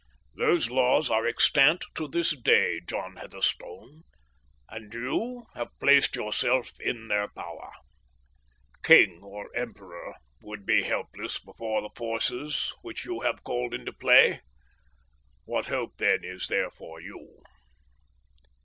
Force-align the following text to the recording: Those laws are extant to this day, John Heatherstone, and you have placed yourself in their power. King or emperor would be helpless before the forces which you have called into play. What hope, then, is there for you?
Those 0.33 0.71
laws 0.71 1.11
are 1.11 1.27
extant 1.27 1.85
to 1.93 2.07
this 2.07 2.35
day, 2.35 2.79
John 2.87 3.17
Heatherstone, 3.17 4.01
and 4.67 4.91
you 4.91 5.45
have 5.53 5.77
placed 5.79 6.15
yourself 6.15 6.79
in 6.79 7.07
their 7.07 7.27
power. 7.27 7.71
King 8.83 9.19
or 9.21 9.55
emperor 9.55 10.15
would 10.41 10.65
be 10.65 10.81
helpless 10.85 11.37
before 11.37 11.83
the 11.83 11.91
forces 11.95 12.73
which 12.81 13.05
you 13.05 13.19
have 13.19 13.43
called 13.43 13.75
into 13.75 13.93
play. 13.93 14.41
What 15.45 15.67
hope, 15.67 15.97
then, 15.97 16.23
is 16.23 16.47
there 16.47 16.71
for 16.71 16.99
you? 16.99 17.43